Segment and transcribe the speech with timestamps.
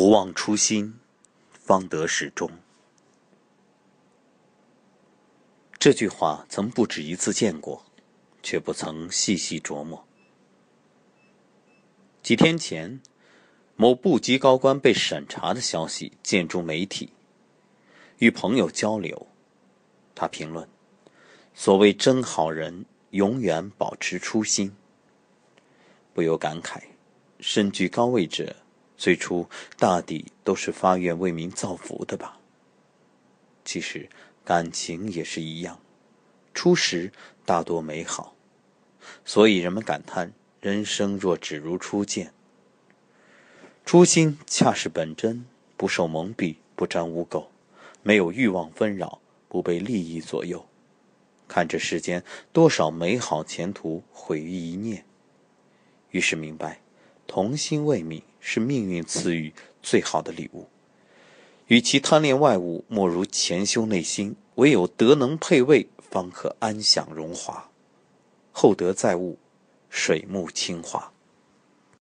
[0.00, 1.00] 不忘初心，
[1.50, 2.48] 方得始终。
[5.76, 7.84] 这句话曾不止一次见过，
[8.40, 10.06] 却不曾细细琢磨。
[12.22, 13.00] 几天前，
[13.74, 17.12] 某部级高官被审查的消息见诸媒体，
[18.18, 19.26] 与朋友交流，
[20.14, 20.68] 他评论
[21.54, 24.76] ：“所谓真好人，永远保持初心。”
[26.14, 26.84] 不由感慨，
[27.40, 28.54] 身居高位者。
[28.98, 32.38] 最初大抵都是发愿为民造福的吧。
[33.64, 34.10] 其实
[34.44, 35.80] 感情也是一样，
[36.52, 37.12] 初时
[37.46, 38.34] 大多美好，
[39.24, 42.34] 所以人们感叹人生若只如初见。
[43.84, 47.46] 初心恰是本真，不受蒙蔽，不沾污垢，
[48.02, 50.66] 没有欲望纷扰，不被利益左右。
[51.46, 55.04] 看这世间多少美好前途毁于一念，
[56.10, 56.80] 于是明白，
[57.26, 58.22] 童心未泯。
[58.40, 59.52] 是命运赐予
[59.82, 60.68] 最好的礼物。
[61.66, 64.36] 与其贪恋外物，莫如潜修内心。
[64.54, 67.70] 唯有德能配位，方可安享荣华。
[68.50, 69.38] 厚德载物，
[69.88, 71.12] 水木清华。